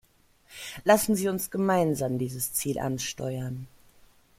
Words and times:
Lassen 0.83 1.13
Sie 1.15 1.27
uns 1.29 1.51
gemeinsam 1.51 2.17
dieses 2.17 2.53
Ziel 2.53 2.79
ansteuern. 2.79 3.67